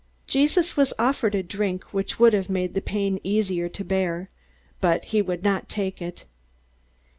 Jesus 0.25 0.75
was 0.75 0.93
offered 0.97 1.35
a 1.35 1.43
drink 1.43 1.93
which 1.93 2.17
would 2.17 2.33
have 2.33 2.49
made 2.49 2.73
the 2.73 2.81
pain 2.81 3.19
easier 3.23 3.69
to 3.69 3.83
bear, 3.85 4.31
but 4.79 5.05
he 5.05 5.21
would 5.21 5.43
not 5.43 5.69
take 5.69 6.01
it. 6.01 6.25